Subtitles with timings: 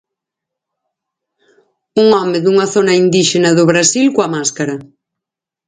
[2.01, 4.75] Un home dunha zona indíxena do Brasil coa máscara.